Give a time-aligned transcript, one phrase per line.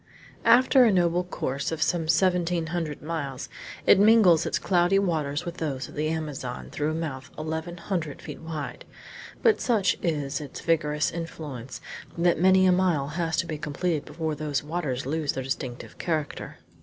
[0.45, 3.49] After a noble course of some seventeen hundred miles
[3.85, 8.19] it mingles its cloudy waters with those of the Amazon through a mouth eleven hundred
[8.19, 8.83] feet wide,
[9.43, 11.81] but such is its vigorous influx
[12.17, 16.57] that many a mile has to be completed before those waters lose their distinctive character.